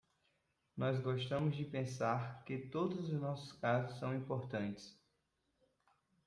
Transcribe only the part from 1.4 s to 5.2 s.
de pensar que todos os nossos casos são importantes.